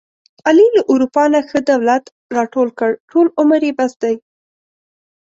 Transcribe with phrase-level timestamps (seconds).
[0.47, 2.03] علي له اروپا نه ښه دولت
[2.37, 4.15] راټول کړ، ټول عمر یې بس دی.